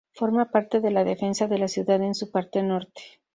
[0.15, 3.21] Forma parte de la defensa de la ciudad en su parte norte.